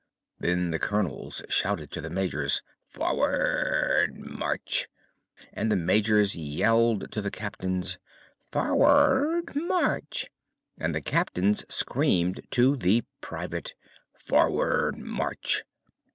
[0.39, 4.87] Then the Colonels shouted to the Majors: "For ward March!"
[5.53, 7.99] and the Majors yelled to the Captains:
[8.51, 10.31] "For ward March!"
[10.79, 13.75] and the Captains screamed to the Private:
[14.17, 15.65] "For ward March!"